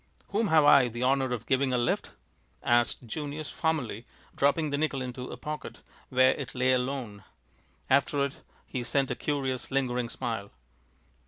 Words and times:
"Whom 0.29 0.47
have 0.47 0.63
I 0.65 0.87
the 0.87 1.03
honor 1.03 1.31
of 1.31 1.45
giving 1.45 1.71
a 1.71 1.77
lift?" 1.77 2.13
asked 2.63 3.05
Junius, 3.05 3.51
formally, 3.51 4.07
dropping 4.35 4.71
the 4.71 4.77
nickel 4.79 4.99
into 4.99 5.27
a 5.27 5.37
pocket, 5.37 5.81
where 6.09 6.31
it 6.31 6.55
lay 6.55 6.73
alone. 6.73 7.23
After 7.87 8.25
it 8.25 8.39
he 8.65 8.81
sent 8.83 9.11
a 9.11 9.15
curious, 9.15 9.69
lingering 9.69 10.09
smile. 10.09 10.49